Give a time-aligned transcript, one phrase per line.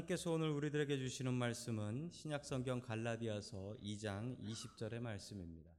[0.00, 5.70] 하나님께서 오늘 우리들에게 주시는 말씀은 신약성경 갈라디아서 2장 20절의 말씀입니다.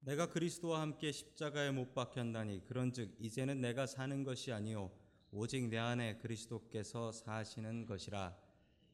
[0.00, 4.90] 내가 그리스도와 함께 십자가에 못 박혔나니 그런즉 이제는 내가 사는 것이 아니요
[5.30, 8.36] 오직 내 안에 그리스도께서 사시는 것이라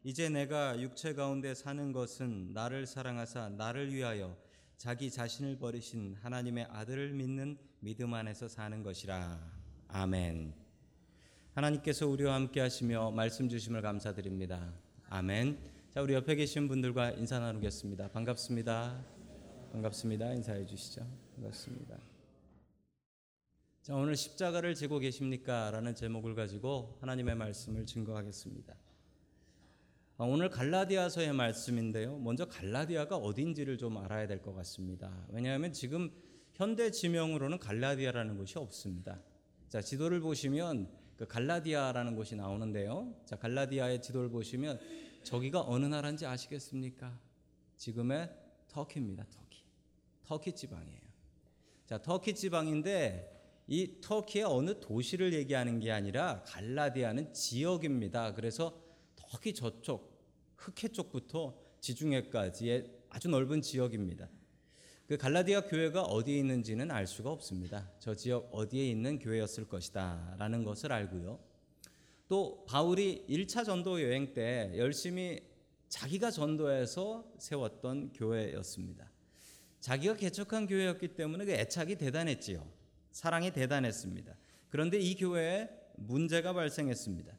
[0.05, 4.37] 이제 내가 육체 가운데 사는 것은 나를 사랑하사 나를 위하여
[4.77, 9.39] 자기 자신을 버리신 하나님의 아들을 믿는 믿음 안에서 사는 것이라
[9.89, 10.62] 아멘.
[11.55, 14.73] 하나님께서 우리와 함께 하시며 말씀 주심을 감사드립니다.
[15.11, 15.59] 아멘.
[15.91, 18.09] 자, 우리 옆에 계신 분들과 인사 나누겠습니다.
[18.09, 19.05] 반갑습니다.
[19.73, 20.33] 반갑습니다.
[20.33, 21.07] 인사해 주시죠.
[21.37, 21.99] 반갑습니다.
[23.83, 25.71] 자, 오늘 십자가를 지고 계십니까?
[25.73, 28.75] 라는 제목을 가지고 하나님의 말씀을 증거하겠습니다.
[30.17, 32.17] 아, 오늘 갈라디아서의 말씀인데요.
[32.17, 35.27] 먼저 갈라디아가 어딘지를 좀 알아야 될 것 같습니다.
[35.28, 36.11] 왜냐하면 지금
[36.55, 39.20] 현대 지명으로는 갈라디아라는 곳이 없습니다.
[39.69, 43.14] 자, 지도를 보시면 그 갈라디아라는 곳이 나오는데요.
[43.24, 44.80] 자, 갈라디아의 지도를 보시면
[45.22, 47.16] 저기가 어느 나라인지 아시겠습니까?
[47.77, 48.28] 지금의
[48.66, 49.24] 터키입니다.
[49.30, 49.62] 터키.
[50.24, 51.00] 터키 지방이에요.
[51.86, 58.34] 자, 터키 지방인데 이 터키의 어느 도시를 얘기하는 게 아니라 갈라디아는 지역입니다.
[58.34, 58.77] 그래서
[59.14, 60.20] 터키 저쪽
[60.56, 64.28] 흑해 쪽부터 지중해까지의 아주 넓은 지역입니다.
[65.06, 67.91] 그 갈라디아 교회가 어디에 있는지는 알 수가 없습니다.
[67.98, 71.39] 저 지역 어디에 있는 교회였을 것이다 라는 것을 알고요.
[72.28, 75.41] 또 바울이 1차 전도 여행 때 열심히
[75.89, 79.11] 자기가 전도해서 세웠던 교회였습니다.
[79.81, 82.66] 자기가 개척한 교회였기 때문에 그 애착이 대단했지요.
[83.11, 84.34] 사랑이 대단했습니다.
[84.70, 87.37] 그런데 이 교회에 문제가 발생했습니다.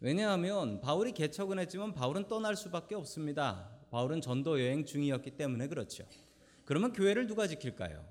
[0.00, 3.70] 왜냐하면 바울이 개척은 했지만 바울은 떠날 수밖에 없습니다.
[3.90, 6.04] 바울은 전도 여행 중이었기 때문에 그렇죠.
[6.68, 8.06] 그러면 교회를 누가 지킬까요?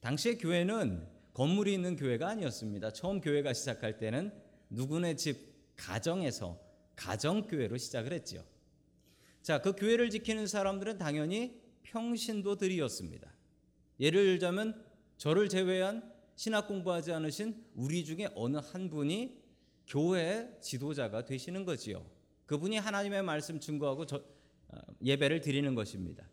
[0.00, 2.92] 당시의 교회는 건물이 있는 교회가 아니었습니다.
[2.92, 4.34] 처음 교회가 시작할 때는
[4.68, 5.38] 누구네 집
[5.74, 6.60] 가정에서
[6.94, 8.44] 가정교회로 시작을 했지요.
[9.40, 13.32] 자, 그 교회를 지키는 사람들은 당연히 평신도들이었습니다.
[13.98, 14.84] 예를 들자면
[15.16, 19.42] 저를 제외한 신학 공부하지 않으신 우리 중에 어느 한 분이
[19.86, 22.04] 교회 지도자가 되시는 거지요.
[22.44, 24.16] 그분이 하나님의 말씀 증거하고 저,
[24.68, 26.28] 어, 예배를 드리는 것입니다.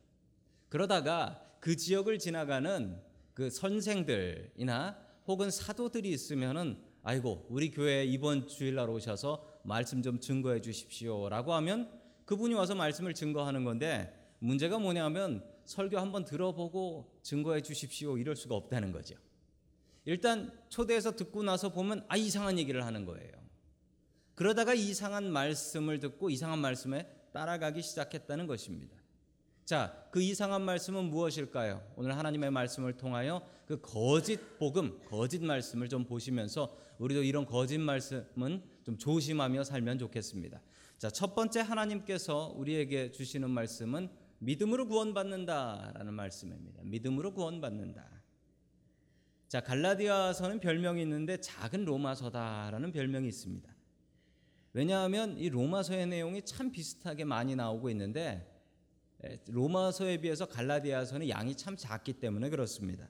[0.71, 2.97] 그러다가 그 지역을 지나가는
[3.33, 11.53] 그 선생들이나 혹은 사도들이 있으면은 아이고 우리 교회 이번 주일날 오셔서 말씀 좀 증거해 주십시오라고
[11.55, 11.91] 하면
[12.23, 18.93] 그분이 와서 말씀을 증거하는 건데 문제가 뭐냐면 설교 한번 들어보고 증거해 주십시오 이럴 수가 없다는
[18.93, 19.15] 거죠.
[20.05, 23.33] 일단 초대해서 듣고 나서 보면 아 이상한 얘기를 하는 거예요.
[24.35, 29.00] 그러다가 이상한 말씀을 듣고 이상한 말씀에 따라가기 시작했다는 것입니다.
[29.65, 31.81] 자, 그 이상한 말씀은 무엇일까요?
[31.95, 38.63] 오늘 하나님의 말씀을 통하여 그 거짓 복음, 거짓 말씀을 좀 보시면서 우리도 이런 거짓 말씀은
[38.83, 40.61] 좀 조심하며 살면 좋겠습니다.
[40.97, 46.81] 자, 첫 번째 하나님께서 우리에게 주시는 말씀은 믿음으로 구원받는다라는 말씀입니다.
[46.83, 48.21] 믿음으로 구원받는다.
[49.47, 53.69] 자, 갈라디아서는 별명이 있는데 작은 로마서다라는 별명이 있습니다.
[54.73, 58.50] 왜냐하면 이 로마서의 내용이 참 비슷하게 많이 나오고 있는데
[59.47, 63.07] 로마서에 비해서 갈라디아서는 양이 참 작기 때문에 그렇습니다.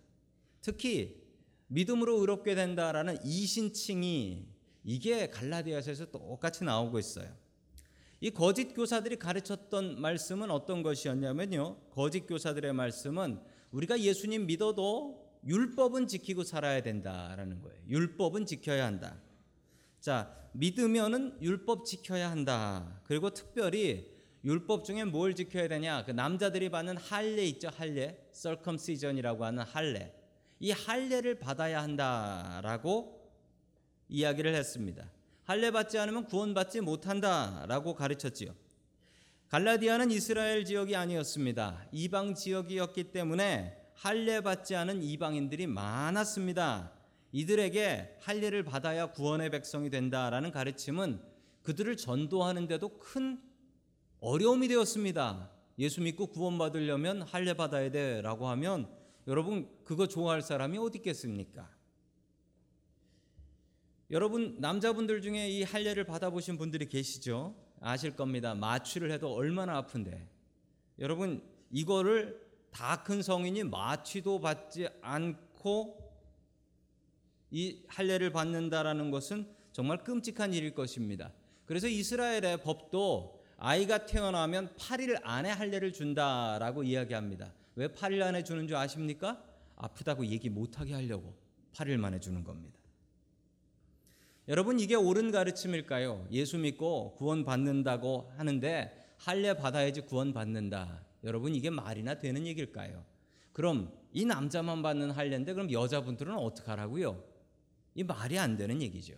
[0.61, 1.21] 특히
[1.67, 4.45] 믿음으로 의롭게 된다라는 이신칭이
[4.83, 7.33] 이게 갈라디아서에서 똑같이 나오고 있어요.
[8.19, 11.77] 이 거짓 교사들이 가르쳤던 말씀은 어떤 것이었냐면요.
[11.91, 13.39] 거짓 교사들의 말씀은
[13.71, 17.79] 우리가 예수님 믿어도 율법은 지키고 살아야 된다라는 거예요.
[17.87, 19.19] 율법은 지켜야 한다.
[19.99, 23.01] 자, 믿으면은 율법 지켜야 한다.
[23.05, 24.10] 그리고 특별히
[24.43, 26.03] 율법 중에 뭘 지켜야 되냐?
[26.03, 28.17] 그 남자들이 받는 할례 있죠, 할례.
[28.33, 30.13] circumcision이라고 하는 할례.
[30.59, 33.21] 이 할례를 받아야 한다라고
[34.09, 35.11] 이야기를 했습니다.
[35.43, 38.53] 할례 받지 않으면 구원받지 못한다라고 가르쳤지요.
[39.49, 41.87] 갈라디아는 이스라엘 지역이 아니었습니다.
[41.91, 46.93] 이방 지역이었기 때문에 할례 받지 않은 이방인들이 많았습니다.
[47.31, 51.21] 이들에게 할례를 받아야 구원의 백성이 된다라는 가르침은
[51.63, 53.41] 그들을 전도하는데도 큰
[54.21, 55.49] 어려움이 되었습니다.
[55.79, 58.87] 예수 믿고 구원받으려면 할례 받아야 돼라고 하면
[59.27, 61.69] 여러분 그거 좋아할 사람이 어디 있겠습니까?
[64.11, 67.55] 여러분 남자분들 중에 이 할례를 받아보신 분들이 계시죠?
[67.79, 68.53] 아실 겁니다.
[68.53, 70.29] 마취를 해도 얼마나 아픈데.
[70.99, 71.41] 여러분
[71.71, 72.39] 이거를
[72.69, 75.97] 다 큰 성인이 마취도 받지 않고
[77.49, 81.33] 이 할례를 받는다라는 것은 정말 끔찍한 일일 것입니다.
[81.65, 87.53] 그래서 이스라엘의 법도 아이가 태어나면 8일 안에 할례를 준다라고 이야기합니다.
[87.75, 89.39] 왜 8일 안에 주는 줄 아십니까?
[89.75, 91.35] 아프다고 얘기 못하게 하려고
[91.73, 92.79] 8일 만에 주는 겁니다.
[94.47, 96.27] 여러분 이게 옳은 가르침일까요?
[96.31, 101.05] 예수 믿고 구원 받는다고 하는데 할례 받아야지 구원 받는다.
[101.23, 103.05] 여러분 이게 말이나 되는 얘기일까요?
[103.53, 107.23] 그럼 이 남자만 받는 할례인데 그럼 여자분들은 어떡하라고요?
[107.93, 109.13] 이 말이 안 되는 얘기죠.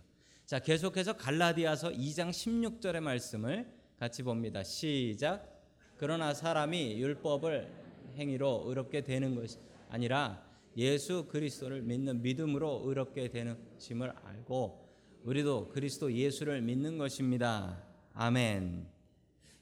[0.45, 4.63] 자, 계속해서 갈라디아서 2장 16절의 말씀을 같이 봅니다.
[4.63, 5.63] 시작.
[5.95, 7.69] 그러나 사람이 율법을
[8.17, 9.57] 행위로 의롭게 되는 것이
[9.87, 10.45] 아니라
[10.75, 14.89] 예수 그리스도를 믿는 믿음으로 의롭게 되는 심을 알고
[15.23, 17.81] 우리도 그리스도 예수를 믿는 것입니다.
[18.13, 18.85] 아멘.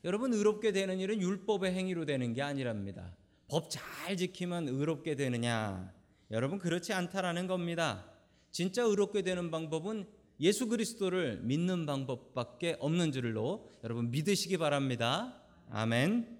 [0.05, 3.15] 여러분 의롭게 되는 일은 율법의 행위로 되는 게 아니랍니다.
[3.47, 5.93] 법 잘 지키면 의롭게 되느냐?
[6.31, 8.11] 여러분 그렇지 않다라는 겁니다.
[8.49, 10.07] 진짜 의롭게 되는 방법은
[10.41, 15.39] 예수 그리스도를 믿는 방법밖에 없는 줄로 여러분 믿으시기 바랍니다.
[15.69, 16.39] 아멘.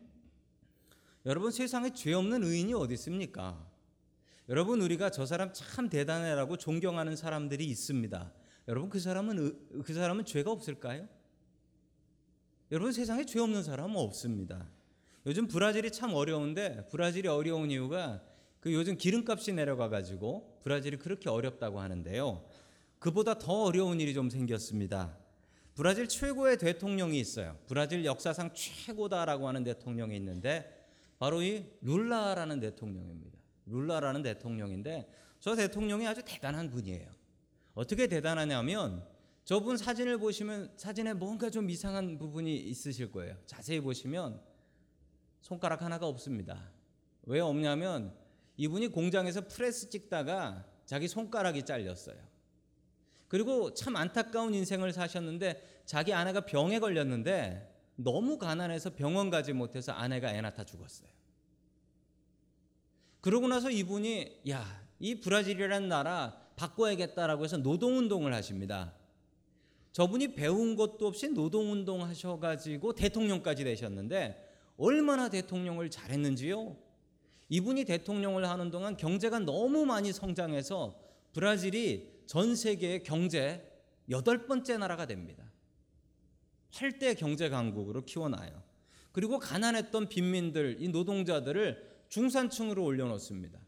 [1.28, 3.64] 여러분 세상에 죄 없는 의인이 어디 있습니까?
[4.50, 8.34] 여러분 우리가 저 사람 참 대단해라고 존경하는 사람들이 있습니다.
[8.68, 11.08] 여러분 그 사람은 의- 그 사람은 죄가 없을까요?
[12.72, 14.68] 여러분 세상에 죄 없는 사람은 없습니다.
[15.28, 18.24] 요즘 브라질이 참 어려운데 브라질이 어려운 이유가
[18.60, 22.44] 그 요즘 기름값이 내려가 가지고 브라질이 그렇게 어렵다고 하는데요.
[23.02, 25.18] 그보다 더 어려운 일이 좀 생겼습니다.
[25.74, 27.58] 브라질 최고의 대통령이 있어요.
[27.66, 30.88] 브라질 역사상 최고다라고 하는 대통령이 있는데
[31.18, 33.40] 바로 이 룰라라는 대통령입니다.
[33.66, 37.08] 룰라라는 대통령인데 저 대통령이 아주 대단한 분이에요.
[37.74, 39.04] 어떻게 대단하냐면
[39.46, 43.36] 저분 사진을 보시면 사진에 뭔가 좀 이상한 부분이 있으실 거예요.
[43.48, 44.40] 자세히 보시면
[45.42, 46.70] 손가락 하나가 없습니다.
[47.24, 48.14] 왜 없냐면
[48.58, 52.31] 이분이 공장에서 프레스 찍다가 자기 손가락이 잘렸어요.
[53.32, 60.36] 그리고 참 안타까운 인생을 사셨는데 자기 아내가 병에 걸렸는데 너무 가난해서 병원 가지 못해서 아내가
[60.36, 61.08] 애 낳다 죽었어요.
[63.22, 68.94] 그러고 나서 이분이 야, 이 브라질이라는 나라 바꿔야겠다라고 해서 노동운동을 하십니다.
[69.94, 76.76] 저분이 배운 것도 없이 노동운동 하셔가지고 대통령까지 되셨는데 얼마나 대통령을 잘했는지요?
[77.48, 81.00] 이분이 대통령을 하는 동안 경제가 너무 많이 성장해서
[81.32, 83.70] 브라질이 전 세계의 경제
[84.10, 85.52] 여덟 번째 나라가 됩니다.
[86.72, 88.64] 8대 경제 강국으로 키워놔요.
[89.12, 93.60] 그리고 가난했던 빈민들, 이 노동자들을 중산층으로 올려놓습니다.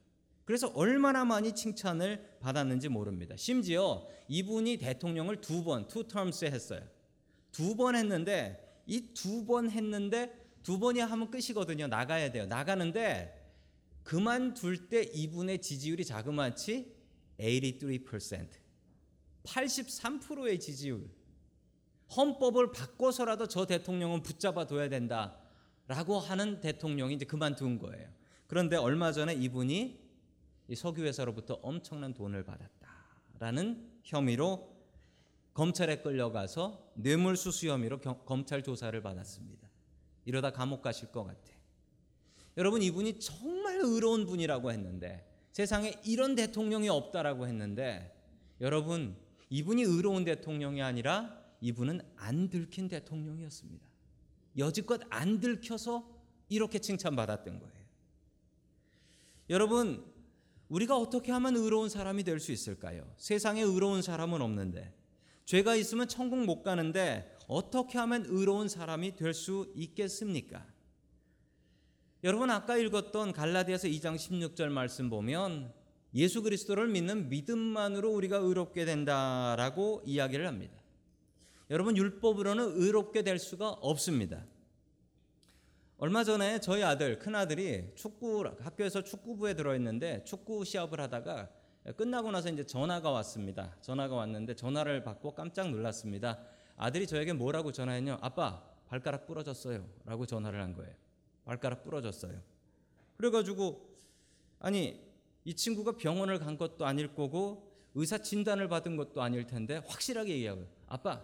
[0.46, 3.36] 그래서 얼마나 많이 칭찬을 받았는지 모릅니다.
[3.36, 6.88] 심지어 이분이 대통령을 두 번, two terms 했어요.
[7.52, 10.34] 두 번 했는데 이 두 번 했는데
[10.64, 11.88] 두 번이 하면 끝이거든요.
[11.88, 12.46] 나가야 돼요.
[12.46, 13.42] 나가는데
[14.04, 16.93] 그만둘 때 이분의 지지율이 자그마치
[17.40, 18.48] 83%.
[19.44, 21.10] 83%의 지지율.
[22.16, 28.10] 헌법을 바꿔서라도 저 대통령은 붙잡아 둬야 된다라고 하는 대통령이 이제 그만둔 거예요.
[28.48, 30.04] 그런데 얼마 전에 이분이
[30.70, 34.72] 이 석유 회사로부터 엄청난 돈을 받았다라는 혐의로
[35.54, 39.68] 검찰에 끌려가서 뇌물수수 혐의로 경- 검찰 조사를 받았습니다.
[40.26, 41.52] 이러다 감옥 가실 것 같아.
[42.58, 48.12] 여러분 이분이 정말 의로운 분이라고 했는데 세상에 이런 대통령이 없다라고 했는데
[48.60, 49.16] 여러분
[49.50, 53.88] 이분이 의로운 대통령이 아니라 이분은 안 들킨 대통령이었습니다.
[54.58, 56.10] 여지껏 안 들켜서
[56.50, 57.84] 이렇게 칭찬받았던 거예요.
[59.50, 60.12] 여러분
[60.70, 63.06] 우리가 어떻게 하면 의로운 사람이 될 수 있을까요?
[63.18, 64.94] 세상에 의로운 사람은 없는데
[65.46, 70.66] 죄가 있으면 천국 못 가는데 어떻게 하면 의로운 사람이 될 수 있겠습니까?
[72.24, 75.74] 여러분 아까 읽었던 갈라디아서 2장 16절 말씀 보면
[76.16, 80.74] 예수 그리스도를 믿는 믿음만으로 우리가 의롭게 된다라고 이야기를 합니다.
[81.70, 84.46] 여러분 율법으로는 의롭게 될 수가 없습니다.
[85.98, 91.50] 얼마 전에 저희 아들 큰 아들이 축구 학교에서 축구부에 들어 있는데 축구 시합을 하다가
[91.98, 93.76] 끝나고 나서 이제 전화가 왔습니다.
[93.82, 96.40] 전화가 왔는데 전화를 받고 깜짝 놀랐습니다.
[96.78, 98.20] 아들이 저에게 뭐라고 전화했냐?
[98.22, 101.03] 아빠 발가락 부러졌어요라고 전화를 한 거예요.
[101.46, 102.42] 발가락 부러졌어요.
[103.18, 103.90] 그래가지고
[104.60, 105.00] 아니
[105.46, 110.68] 이 친구가 병원을 간 것도 아닐 거고 의사 진단을 받은 것도 아닐 텐데 확실하게 얘기하고요.
[110.88, 111.24] 아빠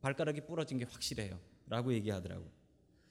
[0.00, 2.50] 발가락이 부러진 게 확실해요라고 얘기하더라고.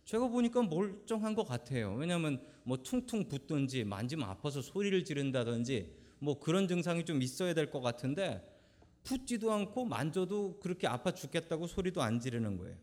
[0.05, 1.93] 제가 보니까 멀쩡한 것 같아요.
[1.93, 7.79] 왜냐하면 뭐 퉁퉁 붓든지 만지면 아파서 소리를 지른다든지 뭐 그런 증상이 좀 있어야 될 것
[7.79, 8.43] 같은데
[9.03, 12.75] 붓지도 않고 만져도 그렇게 아파 죽겠다고 소리도 안 지르는 거예요.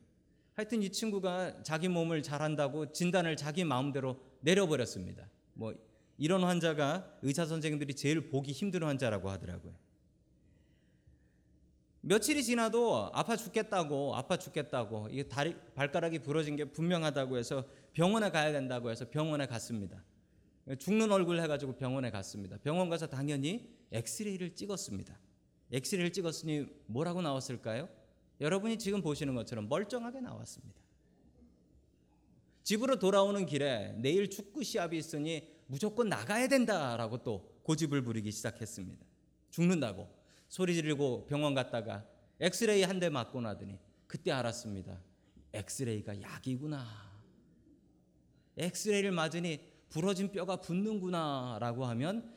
[0.57, 5.29] 하여튼 이 친구가 자기 몸을 잘한다고 진단을 자기 마음대로 내려버렸습니다.
[5.53, 5.75] 뭐
[6.17, 9.75] 이런 환자가 의사 선생님들이 제일 보기 힘든 환자라고 하더라고요.
[12.01, 18.53] 며칠이 지나도 아파 죽겠다고 아파 죽겠다고 이게 다리 발가락이 부러진 게 분명하다고 해서 병원에 가야
[18.53, 20.03] 된다고 해서 병원에 갔습니다.
[20.79, 22.57] 죽는 얼굴 해가지고 병원에 갔습니다.
[22.63, 25.19] 병원 가서 당연히 엑스레이를 찍었습니다.
[25.71, 27.89] 엑스레이를 찍었으니 뭐라고 나왔을까요?
[28.41, 30.81] 여러분이 지금 보시는 것처럼 멀쩡하게 나왔습니다.
[32.63, 39.05] 집으로 돌아오는 길에 내일 축구 시합이 있으니 무조건 나가야 된다라고 또 고집을 부리기 시작했습니다.
[39.51, 40.09] 죽는다고
[40.49, 42.05] 소리 지르고 병원 갔다가
[42.41, 45.01] 엑스레이 한 대 맞고 나더니 그때 알았습니다.
[45.53, 46.85] 엑스레이가 약이구나.
[48.57, 52.35] 엑스레이를 맞으니 부러진 뼈가 붙는구나라고 하면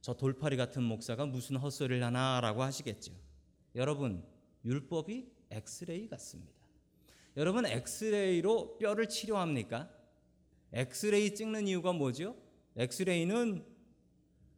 [0.00, 3.12] 저 돌팔이 같은 목사가 무슨 헛소리를 하나라고 하시겠죠.
[3.74, 4.24] 여러분,
[4.64, 6.52] 율법이 엑스레이 같습니다.
[7.36, 9.88] 여러분, 엑스레이로 뼈를 치료합니까?
[10.72, 12.36] 엑스레이 찍는 이유가 뭐죠?
[12.76, 13.64] 엑스레이는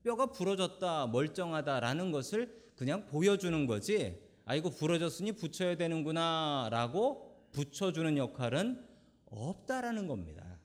[0.03, 4.21] 뼈가 부러졌다, 멀쩡하다라는 것을 그냥 보여주는 거지.
[4.45, 8.85] 아이고, 부러졌으니 붙여야 되는구나 라고 붙여주는 역할은
[9.27, 10.59] 없다라는 겁니다.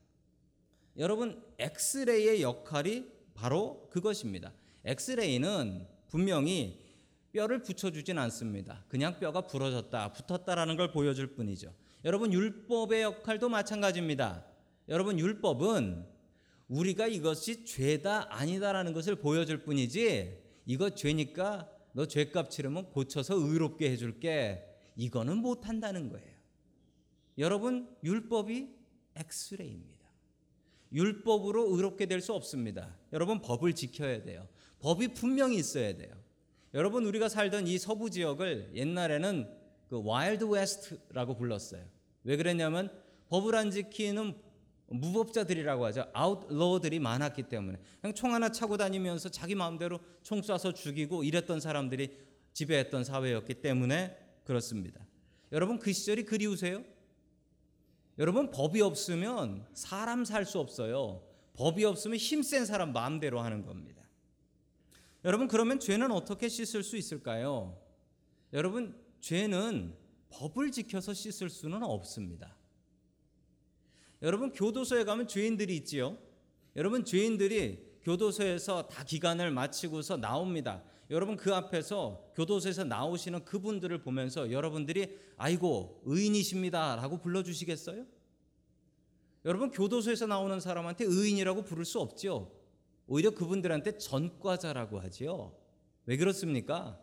[0.98, 4.54] 여러분, 엑스레이의 역할이 바로 그것입니다.
[4.84, 6.81] 엑스레이는 분명히
[7.32, 8.84] 뼈를 붙여주진 않습니다.
[8.90, 11.74] 그냥 뼈가 부러졌다, 붙었다라는 걸 보여줄 뿐이죠.
[12.04, 14.46] 여러분, 율법의 역할도 마찬가지입니다.
[14.90, 16.06] 여러분, 율법은
[16.72, 24.64] 우리가 이것이 죄다 아니다라는 것을 보여줄 뿐이지 이거 죄니까 너 죄값 치르면 고쳐서 의롭게 해줄게
[24.96, 26.32] 이거는 못한다는 거예요.
[27.38, 28.70] 여러분 율법이
[29.16, 30.08] 엑스레이입니다.
[30.94, 32.98] 율법으로 의롭게 될 수 없습니다.
[33.12, 34.48] 여러분 법을 지켜야 돼요.
[34.80, 36.21] 법이 분명히 있어야 돼요.
[36.74, 39.50] 여러분 우리가 살던 이 서부 지역을 옛날에는
[39.90, 41.84] 그 Wild West라고 불렀어요.
[42.24, 42.90] 왜 그랬냐면
[43.30, 44.36] 법을 안 지키는
[44.88, 46.06] 무법자들이라고 하죠.
[46.14, 52.18] outlaw들이 많았기 때문에 그냥 총 하나 차고 다니면서 자기 마음대로 총 쏴서 죽이고 이랬던 사람들이
[52.54, 55.06] 지배했던 사회였기 때문에 그렇습니다.
[55.52, 56.84] 여러분 그 시절이 그리우세요?
[58.18, 61.24] 여러분 법이 없으면 사람 살 수 없어요.
[61.54, 64.01] 법이 없으면 힘센 사람 마음대로 하는 겁니다.
[65.24, 67.78] 여러분 그러면 죄는 어떻게 씻을 수 있을까요?
[68.54, 69.96] 여러분 죄는
[70.30, 72.56] 법을 지켜서 씻을 수는 없습니다.
[74.22, 76.18] 여러분 교도소에 가면 죄인들이 있지요.
[76.76, 80.84] 여러분 죄인들이 교도소에서 다 기간을 마치고서 나옵니다.
[81.12, 88.06] 여러분 그 앞에서 교도소에서 나오시는 그분들을 보면서 여러분들이 아이고 의인이십니다라고 불러 주시겠어요?
[89.44, 92.61] 여러분 교도소에서 나오는 사람한테 의인이라고 부를 수 없죠.
[93.12, 95.54] 오히려 그분들한테 전과자라고 하지요.
[96.06, 96.98] 왜 그렇습니까?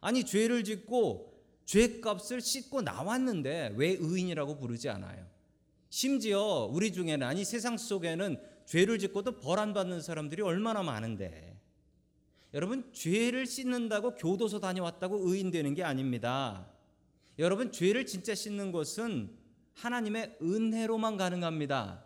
[0.00, 1.34] 아니 죄를 짓고
[1.64, 5.26] 죄값을 씻고 나왔는데 왜 의인이라고 부르지 않아요?
[5.90, 11.60] 심지어 우리 중에는 아니 세상 속에는 죄를 짓고도 벌안 받는 사람들이 얼마나 많은데
[12.52, 16.70] 여러분 죄를 씻는다고 교도소 다녀왔다고 의인 되는 게 아닙니다.
[17.40, 19.36] 여러분 죄를 진짜 씻는 것은
[19.72, 22.04] 하나님의 은혜로만 가능합니다.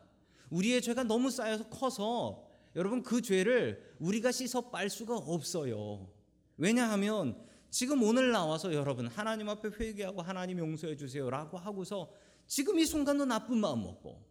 [0.49, 2.48] 우리의 죄가 너무 쌓여서 커서
[2.79, 6.09] 여러분 그 죄를 우리가 씻어 빨 수가 없어요.
[6.57, 7.37] 왜냐하면
[7.71, 12.09] 지금 오늘 나와서 여러분 하나님 앞에 회개하고 하나님 용서해 주세요라고 하고서
[12.47, 14.23] 지금 이 순간도 나쁜 마음 먹고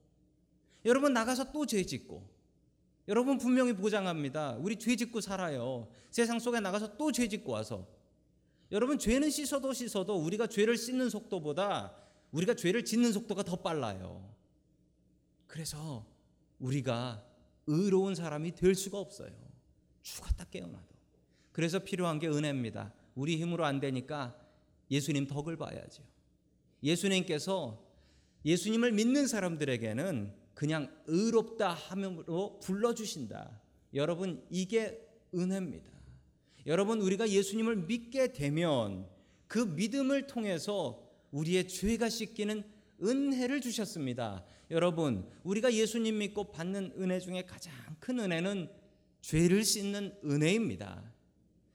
[0.86, 2.26] 여러분 나가서 또 죄 짓고
[3.10, 4.56] 여러분 분명히 보장합니다.
[4.62, 5.90] 우리 죄 짓고 살아요.
[6.10, 7.86] 세상 속에 나가서 또 죄 짓고 와서
[8.72, 11.94] 여러분 죄는 씻어도 씻어도 우리가 죄를 씻는 속도보다
[12.32, 14.34] 우리가 죄를 짓는 속도가 더 빨라요.
[15.48, 16.06] 그래서
[16.60, 17.27] 우리가
[17.68, 19.32] 의로운 사람이 될 수가 없어요.
[20.02, 20.96] 죽었다 깨어나도.
[21.52, 22.94] 그래서 필요한 게 은혜입니다.
[23.16, 24.40] 우리 힘으로 안 되니까
[24.90, 26.04] 예수님 덕을 봐야죠.
[26.84, 27.84] 예수님께서
[28.46, 33.62] 예수님을 믿는 사람들에게는 그냥 의롭다 함으로 불러주신다.
[33.94, 35.06] 여러분, 이게
[35.36, 35.92] 은혜입니다.
[36.66, 39.08] 여러분, 우리가 예수님을 믿게 되면
[39.48, 42.64] 그 믿음을 통해서 우리의 죄가 씻기는
[43.04, 44.44] 은혜를 주셨습니다.
[44.72, 48.70] 여러분, 우리가 예수님 믿고 받는 은혜 중에 가장 큰 은혜는
[49.22, 51.14] 죄를 씻는 은혜입니다.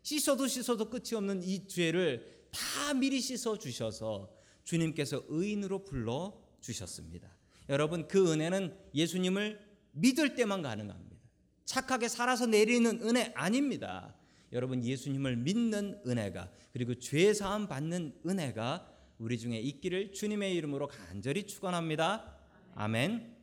[0.02, 4.31] 씻어도 씻어도 끝이 없는 이 죄를 다 미리 씻어 주셔서
[4.64, 7.37] 주님께서 의인으로 불러 주셨습니다.
[7.69, 9.61] 여러분 그 은혜는 예수님을
[9.93, 11.23] 믿을 때만 가능합니다.
[11.64, 14.14] 착하게 살아서 내리는 은혜 아닙니다.
[14.52, 21.47] 여러분 예수님을 믿는 은혜가 그리고 죄 사함 받는 은혜가 우리 중에 있기를 주님의 이름으로 간절히
[21.47, 22.37] 축원합니다.
[22.75, 23.37] 아멘.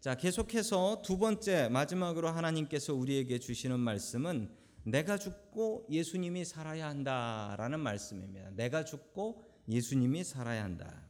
[0.00, 4.48] 자, 계속해서 두 번째 마지막으로 하나님께서 우리에게 주시는 말씀은
[4.84, 8.50] 내가 죽고 예수님이 살아야 한다라는 말씀입니다.
[8.50, 11.02] 내가 죽고 예수님이 살아야 한다.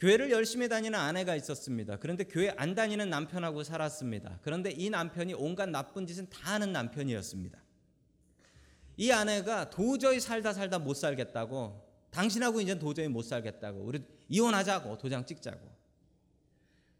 [0.00, 1.98] 교회를 열심히 다니는 아내가 있었습니다.
[1.98, 4.40] 그런데 교회 안 다니는 남편하고 살았습니다.
[4.42, 7.59] 그런데 이 남편이 온갖 나쁜 짓은 다 하는 남편이었습니다.
[8.96, 15.24] 이 아내가 도저히 살다 살다 못 살겠다고 당신하고 이제 도저히 못 살겠다고 우리 이혼하자고 도장
[15.24, 15.60] 찍자고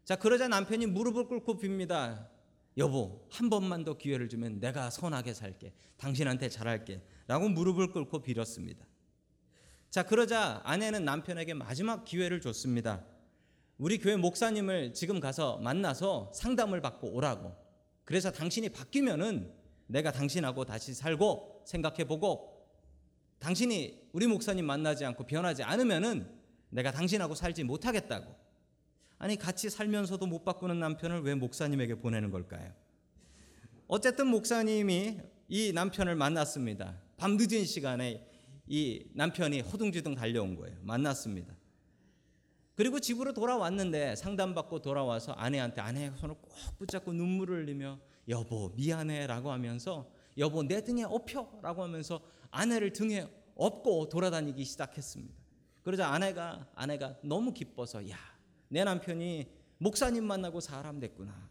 [0.03, 2.27] 자 그러자 남편이 무릎을 꿇고 빕니다.
[2.77, 5.73] 여보, 한 번만 더 기회를 주면 내가 선하게 살게.
[5.97, 7.01] 당신한테 잘할게.
[7.27, 8.85] 라고 무릎을 꿇고 빌었습니다.
[9.89, 13.03] 자, 그러자 아내는 남편에게 마지막 기회를 줬습니다.
[13.77, 17.53] 우리 교회 목사님을 지금 가서 만나서 상담을 받고 오라고.
[18.05, 19.53] 그래서 당신이 바뀌면은
[19.87, 22.67] 내가 당신하고 다시 살고 생각해 보고
[23.39, 26.29] 당신이 우리 목사님 만나지 않고 변하지 않으면은
[26.69, 28.33] 내가 당신하고 살지 못하겠다고.
[29.17, 32.71] 아니 같이 살면서도 못 바꾸는 남편을 왜 목사님에게 보내는 걸까요?
[33.87, 37.01] 어쨌든 목사님이 이 남편을 만났습니다.
[37.17, 38.25] 밤 늦은 시간에
[38.67, 40.77] 이 남편이 허둥지둥 달려온 거예요.
[40.81, 41.53] 만났습니다.
[42.75, 47.99] 그리고 집으로 돌아왔는데 상담받고 돌아와서 아내한테 아내의 손을 꼭 붙잡고 눈물을 흘리며
[48.29, 50.09] 여보 미안해라고 하면서
[50.41, 52.19] 여보 내 등에 업혀라고 하면서
[52.49, 55.33] 아내를 등에 업고 돌아다니기 시작했습니다.
[55.83, 58.31] 그러자 아내가 아내가 너무 기뻐서 야
[58.73, 61.49] 내 남편이 목사님 만나고 사람 됐구나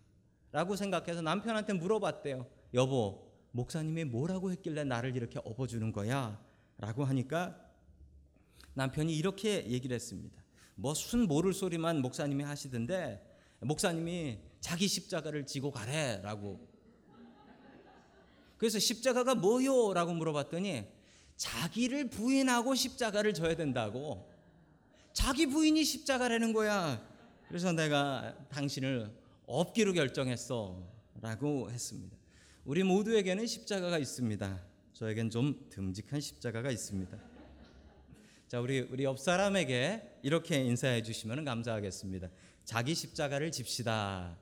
[0.52, 2.46] 라고 생각해서 남편한테 물어봤대요.
[2.72, 6.42] 여보 목사님이 뭐라고 했길래 나를 이렇게 업어주는 거야?
[6.78, 7.60] 라고 하니까
[8.72, 10.42] 남편이 이렇게 얘기를 했습니다.
[10.76, 13.22] 뭐 순 모를 소리만 목사님이 하시던데
[13.60, 16.69] 목사님이 자기 십자가를 지고 가래라고.
[18.60, 20.84] 그래서 십자가가 뭐요 라고 물어봤더니
[21.38, 24.30] 자기를 부인하고 십자가를 져야 된다고.
[25.14, 27.02] 자기 부인이 십자가라는 거야.
[27.48, 29.10] 그래서 내가 당신을
[29.46, 30.86] 업기로 결정했어
[31.22, 32.14] 라고 했습니다.
[32.66, 34.62] 우리 모두에게는 십자가가 있습니다.
[34.92, 37.16] 저에겐 좀 듬직한 십자가가 있습니다.
[38.46, 42.28] 자, 우리 우리 옆 사람에게 이렇게 인사해 주시면 감사하겠습니다.
[42.66, 44.36] 자기 십자가를 집시다.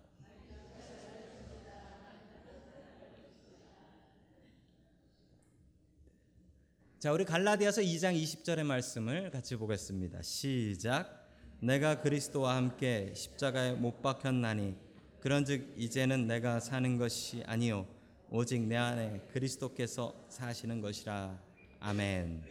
[6.98, 10.20] 자, 우리 갈라디아서 2장 20절의 말씀을 같이 보겠습니다.
[10.22, 11.30] 시작.
[11.60, 14.74] 내가 그리스도와 함께 십자가에 못 박혔나니
[15.20, 17.86] 그런즉 이제는 내가 사는 것이 아니요
[18.30, 21.40] 오직 내 안에 그리스도께서 사시는 것이라.
[21.78, 22.42] 아멘.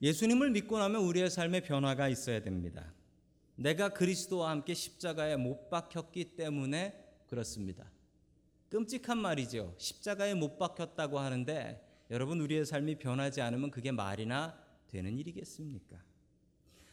[0.00, 2.90] 예수님을 믿고 나면 우리의 삶에 변화가 있어야 됩니다.
[3.54, 6.94] 내가 그리스도와 함께 십자가에 못 박혔기 때문에
[7.26, 7.84] 그렇습니다.
[8.70, 9.74] 끔찍한 말이죠.
[9.76, 14.54] 십자가에 못 박혔다고 하는데 여러분 우리의 삶이 변하지 않으면 그게 말이나
[14.88, 15.96] 되는 일이겠습니까?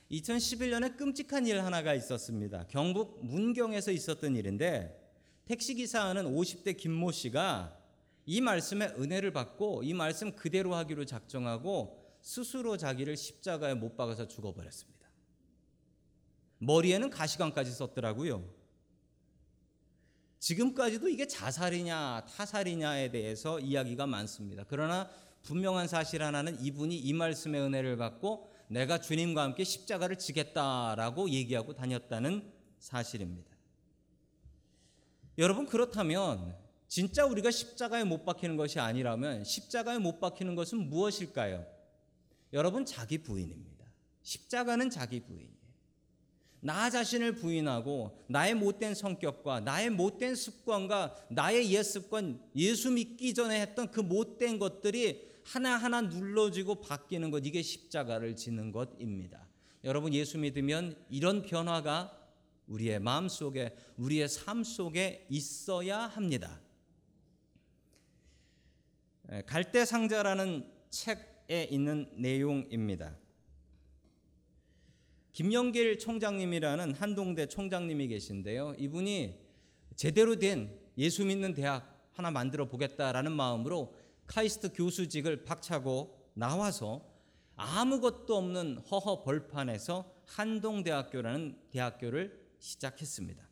[0.09, 2.65] 2011년에 끔찍한 일 하나가 있었습니다.
[2.69, 4.97] 경북 문경에서 있었던 일인데
[5.43, 7.77] 택시 기사하는 50대 김모 씨가
[8.25, 15.05] 이 말씀에 은혜를 받고 이 말씀 그대로 하기로 작정하고 스스로 자기를 십자가에 못 박아서 죽어버렸습니다.
[16.59, 18.58] 머리에는 가시관까지 썼더라고요.
[20.39, 24.63] 지금까지도 이게 자살이냐 타살이냐에 대해서 이야기가 많습니다.
[24.67, 25.09] 그러나
[25.43, 32.51] 분명한 사실 하나는 이분이 이 말씀의 은혜를 받고 내가 주님과 함께 십자가를 지겠다라고 얘기하고 다녔다는
[32.79, 33.49] 사실입니다.
[35.37, 36.55] 여러분 그렇다면
[36.87, 41.65] 진짜 우리가 십자가에 못 박히는 것이 아니라면 십자가에 못 박히는 것은 무엇일까요?
[42.53, 43.85] 여러분 자기 부인입니다.
[44.23, 45.58] 십자가는 자기 부인이에요.
[46.61, 53.61] 나 자신을 부인하고 나의 못된 성격과 나의 못된 습관과 나의 옛 습관, 예수 믿기 전에
[53.61, 59.47] 했던 그 못된 것들이 하나하나 눌러지고 바뀌는 것 이게 십자가를 지는 것입니다.
[59.83, 62.15] 여러분 예수 믿으면 이런 변화가
[62.67, 66.59] 우리의 마음 속에 우리의 삶 속에 있어야 합니다.
[69.45, 73.15] 갈대 상자라는 책에 있는 내용입니다.
[75.31, 78.75] 김영길 총장님이라는 한동대 총장님이 계신데요.
[78.77, 79.39] 이분이
[79.95, 83.95] 제대로 된 예수 믿는 대학 하나 만들어 보겠다라는 마음으로
[84.27, 87.05] 카이스트 교수직을 박차고 나와서
[87.55, 93.47] 아무것도 없는 허허 벌판에서 한동대학교라는 대학교를 시작했습니다.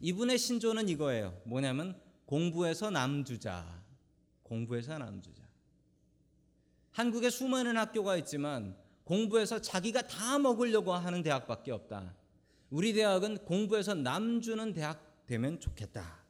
[0.00, 1.40] 이분의 신조는 이거예요.
[1.44, 3.82] 뭐냐면 공부에서 남주자.
[4.42, 5.42] 공부에서 남주자.
[6.92, 8.76] 한국에 수많은 학교가 있지만
[9.10, 12.14] 공부해서 자기가 다 먹으려고 하는 대학밖에 없다.
[12.70, 16.20] 우리 대학은 공부해서 남주는 대학 되면 좋겠다.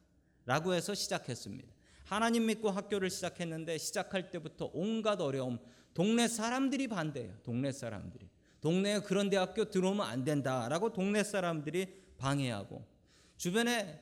[0.47, 1.69] 라고 해서 시작했습니다.
[2.07, 5.59] 하나님 믿고 학교를 시작했는데 시작할 때부터 온갖 어려움,
[5.93, 7.37] 동네 사람들이 반대해요.
[7.43, 8.27] 동네 사람들이.
[8.63, 12.83] 동네에 그런 대학교 들어오면 안 된다라고 동네 사람들이 방해하고
[13.37, 14.01] 주변에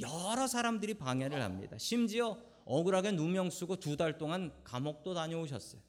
[0.00, 1.78] 여러 사람들이 방해를 합니다.
[1.78, 2.36] 심지어
[2.66, 5.87] 억울하게 누명 쓰고 두 달 동안 감옥도 다녀오셨어요.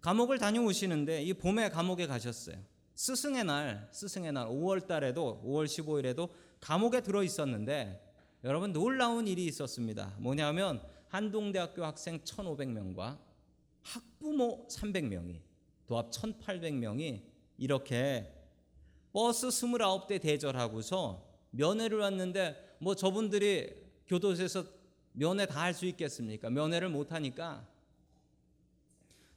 [0.00, 2.56] 감옥을 다녀오시는데 이 봄에 감옥에 가셨어요.
[2.94, 8.06] 스승의 날, 스승의 날 5월 달에도 5월 15일에도 감옥에 들어 있었는데
[8.44, 10.14] 여러분 놀라운 일이 있었습니다.
[10.18, 13.18] 뭐냐면 한동대학교 학생 1,500명과
[13.82, 15.40] 학부모 300명이
[15.86, 17.22] 도합 1,800명이
[17.58, 18.32] 이렇게
[19.12, 23.74] 버스 29대 대절하고서 면회를 왔는데 뭐 저분들이
[24.06, 24.64] 교도소에서
[25.12, 26.48] 면회 다 할 수 있겠습니까?
[26.50, 27.66] 면회를 못 하니까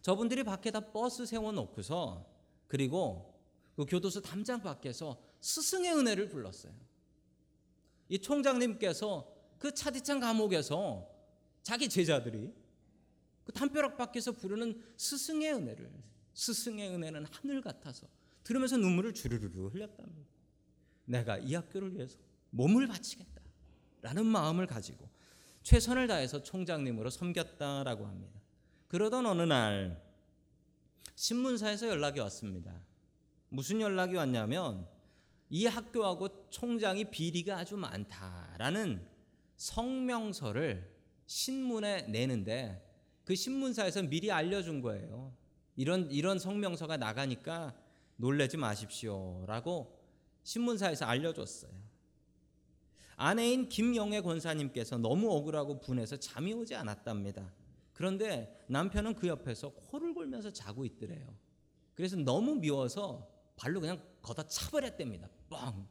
[0.03, 2.29] 저분들이 밖에다 버스 세워 놓고서
[2.67, 3.39] 그리고
[3.73, 6.73] 그 교도소 담장 밖에서 스승의 은혜를 불렀어요.
[8.09, 11.09] 이 총장님께서 그 차디찬 감옥에서
[11.61, 12.53] 자기 제자들이
[13.45, 15.89] 그 담벼락 밖에서 부르는 스승의 은혜를
[16.33, 18.05] 스승의 은혜는 하늘 같아서
[18.43, 20.29] 들으면서 눈물을 주르르 흘렸답니다.
[21.05, 22.17] 내가 이 학교를 위해서
[22.49, 25.09] 몸을 바치겠다라는 마음을 가지고
[25.61, 28.42] 최선을 다해서 총장님으로 섬겼다라고 합니다.
[28.93, 29.99] 그러던 어느 날
[31.15, 32.79] 신문사에서 연락이 왔습니다.
[33.49, 34.87] 무슨 연락이 왔냐면
[35.49, 39.03] 이 학교하고 총장이 비리가 아주 많다라는
[39.57, 42.87] 성명서를 신문에 내는데
[43.25, 45.35] 그 신문사에서 미리 알려준 거예요.
[45.75, 47.75] 이런 이런 성명서가 나가니까
[48.17, 49.99] 놀래지 마십시오라고
[50.43, 51.71] 신문사에서 알려줬어요.
[53.15, 57.62] 아내인 김영애 권사님께서 너무 억울하고 분해서 잠이 오지 않았답니다.
[57.93, 61.35] 그런데 남편은 그 옆에서 코를 골면서 자고 있더래요.
[61.93, 65.29] 그래서 너무 미워서 발로 그냥 걷어 차버렸답니다.
[65.49, 65.87] 뻥.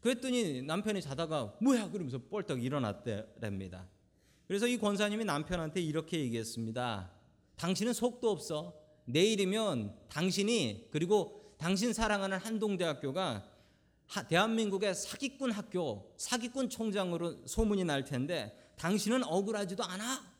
[0.00, 3.88] 그랬더니 남편이 자다가 뭐야 그러면서 뻘떡 일어났대랍니다.
[4.46, 7.10] 그래서 이 권사님이 남편한테 이렇게 얘기했습니다.
[7.56, 8.74] 당신은 속도 없어.
[9.06, 13.50] 내일이면 당신이 그리고 당신 사랑하는 한동대학교가
[14.28, 20.34] 대한민국의 사기꾼 학교, 사기꾼 총장으로 소문이 날 텐데 당신은 억울하지도 않아?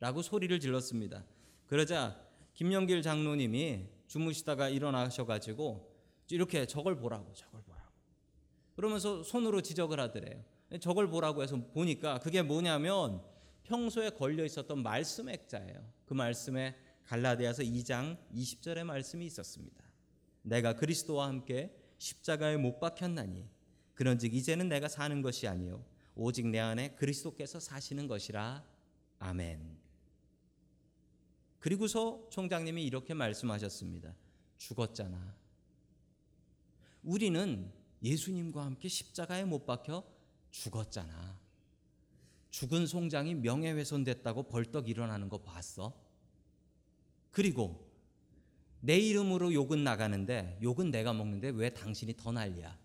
[0.00, 1.24] 라고 소리를 질렀습니다.
[1.66, 2.20] 그러자
[2.54, 5.92] 김영길 장로님이 주무시다가 일어나셔가지고
[6.30, 7.90] 이렇게 저걸 보라고, 저걸 보라고.
[8.76, 10.44] 그러면서 손으로 지적을 하더래요.
[10.80, 13.22] 저걸 보라고 해서 보니까 그게 뭐냐면
[13.64, 15.92] 평소에 걸려 있었던 말씀 액자예요.
[16.04, 19.82] 그 말씀에 갈라디아서 2장 20절의 말씀이 있었습니다.
[20.42, 23.48] 내가 그리스도와 함께 십자가에 못 박혔나니
[23.94, 28.64] 그런즉 이제는 내가 사는 것이 아니요 오직 내 안에 그리스도께서 사시는 것이라
[29.18, 29.78] 아멘.
[31.58, 34.14] 그리고서 총장님이 이렇게 말씀하셨습니다.
[34.58, 35.34] 죽었잖아.
[37.02, 37.72] 우리는
[38.02, 40.04] 예수님과 함께 십자가에 못 박혀
[40.50, 41.38] 죽었잖아.
[42.50, 45.98] 죽은 송장이 명예훼손됐다고 벌떡 일어나는 거 봤어?
[47.30, 47.90] 그리고
[48.80, 52.78] 내 이름으로 욕은 나가는데 욕은 내가 먹는데 왜 당신이 더 난리야?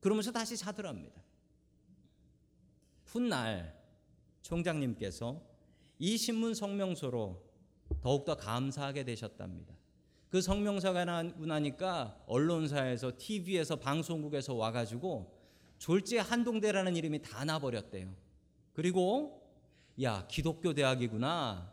[0.00, 1.22] 그러면서 다시 자더랍니다.
[3.12, 3.78] 훗날
[4.40, 5.40] 총장님께서
[5.98, 7.42] 이 신문 성명서로
[8.00, 9.74] 더욱더 감사하게 되셨답니다.
[10.30, 15.38] 그 성명서가 나니까 언론사에서 TV에서 방송국에서 와가지고
[15.76, 18.14] 졸지에 한동대라는 이름이 다 나버렸대요.
[18.72, 19.46] 그리고
[20.00, 21.70] 야 기독교 대학이구나.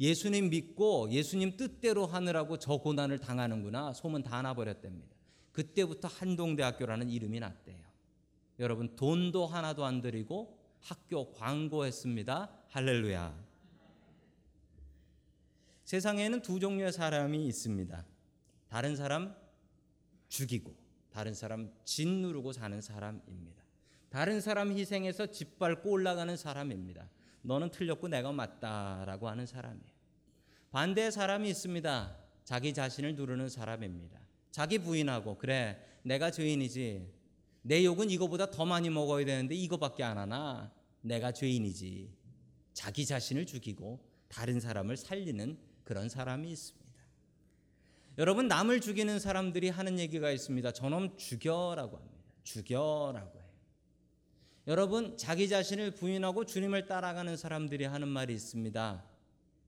[0.00, 5.14] 예수님 믿고 예수님 뜻대로 하느라고 저 고난을 당하는구나 소문 다 나버렸답니다.
[5.52, 7.85] 그때부터 한동대학교라는 이름이 났대요.
[8.58, 12.50] 여러분 돈도 하나도 안 들이고 학교 광고했습니다.
[12.68, 13.46] 할렐루야.
[15.84, 18.04] 세상에는 두 종류의 사람이 있습니다.
[18.68, 19.34] 다른 사람
[20.28, 20.74] 죽이고
[21.10, 23.62] 다른 사람 짓누르고 사는 사람입니다.
[24.10, 27.08] 다른 사람 희생해서 짓밟고 올라가는 사람입니다.
[27.42, 29.96] 너는 틀렸고 내가 맞다라고 하는 사람이에요.
[30.70, 32.16] 반대의 사람이 있습니다.
[32.44, 34.20] 자기 자신을 누르는 사람입니다.
[34.50, 37.12] 자기 부인하고 그래 내가 죄인이지
[37.66, 42.14] 내 욕은 이거보다 더 많이 먹어야 되는데 이거밖에 안 하나 내가 죄인이지
[42.72, 46.86] 자기 자신을 죽이고 다른 사람을 살리는 그런 사람이 있습니다.
[48.18, 50.70] 여러분 남을 죽이는 사람들이 하는 얘기가 있습니다.
[50.70, 52.16] 저놈 죽여라고 합니다.
[52.44, 53.50] 죽여라고 해요.
[54.68, 59.04] 여러분 자기 자신을 부인하고 주님을 따라가는 사람들이 하는 말이 있습니다.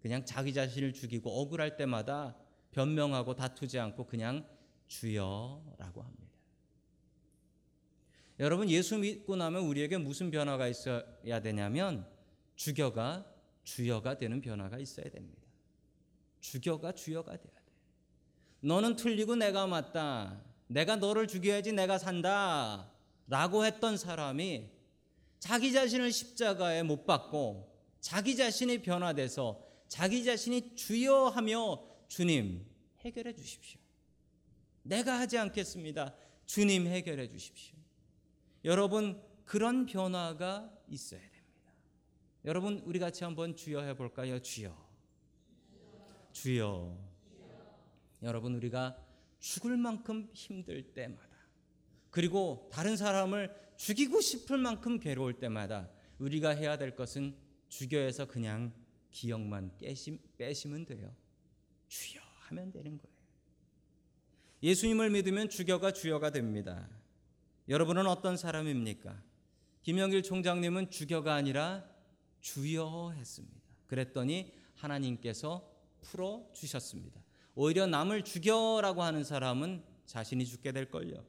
[0.01, 2.37] 그냥 자기 자신을 죽이고 억울할 때마다
[2.71, 4.47] 변명하고 다투지 않고 그냥
[4.87, 6.28] 주여라고 합니다.
[8.41, 12.07] 여러분 예수 믿고 나면 우리에게 무슨 변화가 있어야 되냐면
[12.57, 13.27] 주교가
[13.65, 15.43] 주여가 되는 변화가 있어야 됩니다.
[16.41, 17.73] 주교가 주여가 돼야 돼.
[18.61, 20.43] 너는 틀리고 내가 맞다.
[20.69, 22.91] 내가 너를 죽여야지 내가 산다.
[23.27, 24.71] 라고 했던 사람이
[25.39, 32.67] 자기 자신을 십자가에 못 박고 자기 자신이 변화돼서 자기 자신이 주여하며 주님
[33.01, 33.81] 해결해 주십시오.
[34.83, 36.15] 내가 하지 않겠습니다.
[36.47, 37.78] 주님 해결해 주십시오.
[38.65, 41.39] 여러분 그런 변화가 있어야 됩니다.
[42.45, 44.39] 여러분 우리 같이 한번 주여 해 볼까요?
[44.41, 44.77] 주여.
[46.33, 46.97] 주여.
[48.23, 48.97] 여러분 우리가
[49.39, 51.29] 죽을 만큼 힘들 때마다
[52.11, 57.37] 그리고 다른 사람을 죽이고 싶을 만큼 괴로울 때마다 우리가 해야 될 것은
[57.69, 58.73] 주교에서 그냥
[59.11, 61.15] 기억만 깨심, 빼시면 돼요.
[61.87, 63.19] 주여 하면 되는 거예요.
[64.63, 66.89] 예수님을 믿으면 주교가 주여가 됩니다.
[67.69, 69.23] 여러분은 어떤 사람입니까?
[69.83, 71.85] 김영길 총장님은 주교가 아니라
[72.41, 73.59] 주여 했습니다.
[73.87, 77.21] 그랬더니 하나님께서 풀어 주셨습니다.
[77.55, 81.25] 오히려 남을 죽여라고 하는 사람은 자신이 죽게 될 걸요.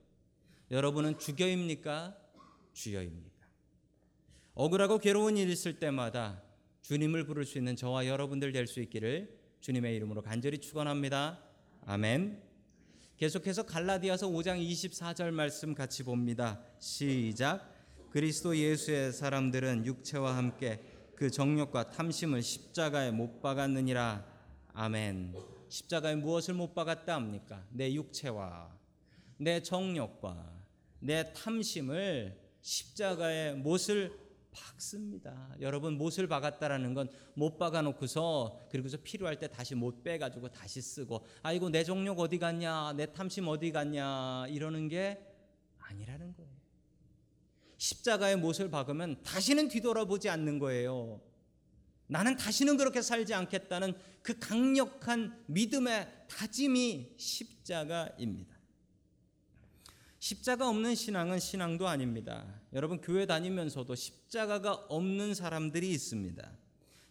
[0.71, 2.17] 여러분은 주교입니까?
[2.73, 3.47] 주여입니까?
[4.53, 6.43] 억울하고 괴로운 일 있을 때마다
[6.81, 11.43] 주님을 부를 수 있는 저와 여러분들 될 수 있기를 주님의 이름으로 간절히 축원합니다.
[11.85, 12.48] 아멘.
[13.19, 16.63] 계속해서 갈라디아서 5장 24절 말씀 같이 봅니다.
[16.79, 17.69] 시작.
[18.11, 20.81] 그리스도 예수의 사람들은 육체와 함께
[21.17, 24.25] 그 정욕과 탐심을 십자가에 못 박았느니라.
[24.71, 25.35] 아멘.
[25.67, 27.61] 십자가에 무엇을 못 박았다 합니까?
[27.71, 28.73] 내 육체와
[29.35, 30.53] 내 정욕과
[30.99, 34.17] 내 탐심을 십자가에 못을
[34.51, 35.55] 박습니다.
[35.61, 40.81] 여러분 못을 박았다라는 건 못 박아 놓고서 그리고서 필요할 때 다시 못 빼 가지고 다시
[40.81, 42.93] 쓰고 아이고 내 정욕 어디 갔냐?
[42.93, 44.47] 내 탐심 어디 갔냐?
[44.49, 45.25] 이러는 게
[45.79, 46.51] 아니라는 거예요.
[47.77, 51.21] 십자가에 못을 박으면 다시는 뒤돌아보지 않는 거예요.
[52.07, 58.58] 나는 다시는 그렇게 살지 않겠다는 그 강력한 믿음의 다짐이 십자가입니다.
[60.19, 62.45] 십자가 없는 신앙은 신앙도 아닙니다.
[62.73, 66.51] 여러분 교회 다니면서도 십자가가 없는 사람들이 있습니다.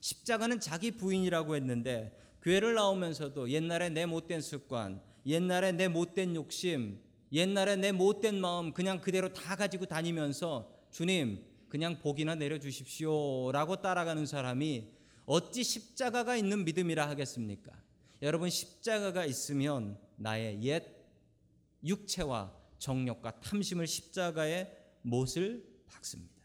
[0.01, 7.01] 십자가는 자기 부인이라고 했는데 교회를 나오면서도 옛날에 내 못된 습관, 옛날에 내 못된 욕심,
[7.33, 14.27] 옛날에 내 못된 마음 그냥 그대로 다 가지고 다니면서 주님 그냥 복이나 내려 주십시오라고 따라가는
[14.27, 14.87] 사람이
[15.25, 17.73] 어찌 십자가가 있는 믿음이라 하겠습니까?
[18.21, 20.85] 여러분 십자가가 있으면 나의 옛
[21.85, 24.71] 육체와 정욕과 탐심을 십자가에
[25.03, 26.38] 못을 박습니다.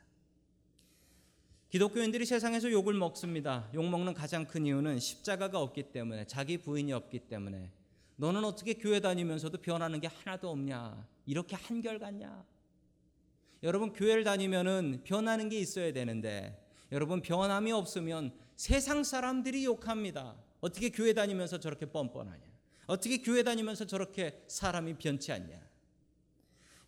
[1.70, 3.68] 기독교인들이 세상에서 욕을 먹습니다.
[3.74, 7.72] 욕 먹는 가장 큰 이유는 십자가가 없기 때문에 자기 부인이 없기 때문에
[8.16, 11.08] 너는 어떻게 교회 다니면서도 변하는 게 하나도 없냐?
[11.26, 12.46] 이렇게 한결같냐?
[13.64, 20.36] 여러분 교회를 다니면은 변하는 게 있어야 되는데 여러분 변함이 없으면 세상 사람들이 욕합니다.
[20.62, 22.44] 어떻게 교회 다니면서 저렇게 뻔뻔하냐?
[22.86, 25.60] 어떻게 교회 다니면서 저렇게 사람이 변치 않냐?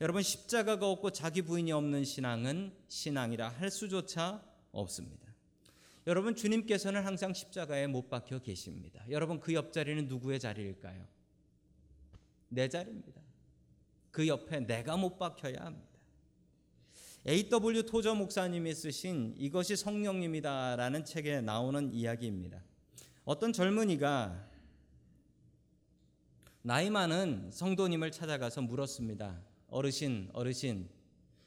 [0.01, 5.25] 여러분 십자가가 없고 자기 부인이 없는 신앙은 신앙이라 할 수조차 없습니다.
[6.07, 9.03] 여러분 주님께서는 항상 십자가에 못 박혀 계십니다.
[9.09, 11.07] 여러분 그 옆자리는 누구의 자리일까요?
[12.49, 13.21] 내 자리입니다.
[14.11, 15.95] 그 옆에 내가 못 박혀야 합니다.
[17.27, 17.87] A.W.
[17.87, 22.61] 토저 목사님이 쓰신 이것이 성령님이다라는 책에 나오는 이야기입니다.
[23.23, 24.47] 어떤 젊은이가
[26.61, 29.41] 나이 많은 성도님을 찾아가서 물었습니다.
[29.67, 30.89] 어르신, 어르신,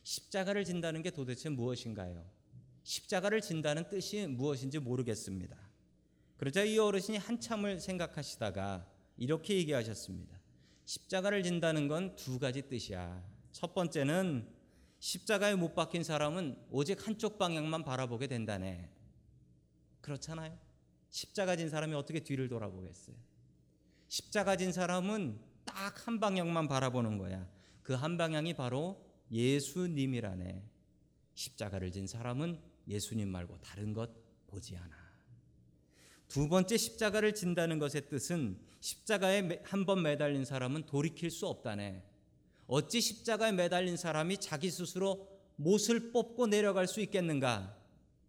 [0.02, 2.24] 십자가를 진다는 게 도대체 무엇인가요?
[2.82, 5.56] 십자가를 진다는 뜻이 무엇인지 모르겠습니다.
[6.36, 10.38] 그러자 이 어르신이 한참을 생각하시다가 이렇게 얘기하셨습니다.
[10.84, 13.22] 십자가를 진다는 건 두 가지 뜻이야.
[13.52, 14.48] 첫 번째는
[15.00, 18.88] 십자가에 못 박힌 사람은 오직 한쪽 방향만 바라보게 된다네.
[20.00, 20.58] 그렇잖아요.
[21.10, 23.16] 십자가 진 사람이 어떻게 뒤를 돌아보겠어요?
[24.08, 27.46] 십자가 진 사람은 딱 한 방향만 바라보는 거야.
[27.88, 30.62] 그 한 방향이 바로 예수님이라네.
[31.32, 34.10] 십자가를 진 사람은 예수님 말고 다른 것
[34.46, 34.94] 보지 않아.
[36.28, 42.04] 두 번째 십자가를 진다는 것의 뜻은 십자가에 한 번 매달린 사람은 돌이킬 수 없다네.
[42.66, 47.74] 어찌 십자가에 매달린 사람이 자기 스스로 못을 뽑고 내려갈 수 있겠는가?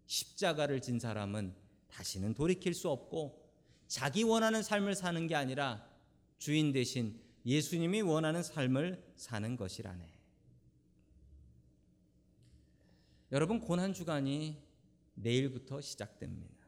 [0.06, 1.54] 십자가를 진 사람은
[1.90, 3.46] 다시는 돌이킬 수 없고
[3.88, 5.86] 자기 원하는 삶을 사는 게 아니라
[6.38, 10.20] 주인 대신 예수님이 원하는 삶을 사는 것이라네.
[13.32, 14.62] 여러분 고난 주간이
[15.14, 16.66] 내일부터 시작됩니다.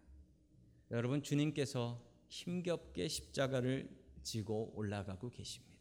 [0.92, 3.90] 여러분 주님께서 힘겹게 십자가를
[4.24, 5.72] 지고 올라가고 계십니다.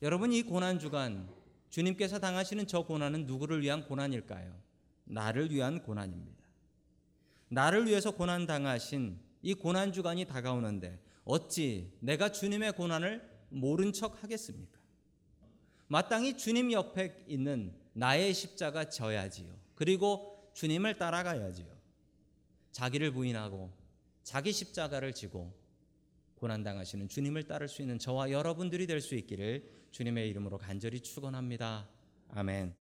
[0.00, 1.28] 여러분 이 고난 주간
[1.70, 4.54] 주님께서 당하시는 저 고난은 누구를 위한 고난일까요?
[5.04, 6.42] 나를 위한 고난입니다.
[7.48, 14.78] 나를 위해서 고난 당하신 이 고난 주간이 다가오는데 어찌 내가 주님의 고난을 모른 척 하겠습니까?
[15.88, 19.54] 마땅히 주님 옆에 있는 나의 십자가 져야지요.
[19.74, 21.66] 그리고 주님을 따라가야지요.
[22.72, 23.70] 자기를 부인하고
[24.22, 25.52] 자기 십자가를 지고
[26.36, 31.88] 고난 당하시는 주님을 따를 수 있는 저와 여러분들이 될 수 있기를 주님의 이름으로 간절히 축원합니다.
[32.30, 32.81] 아멘.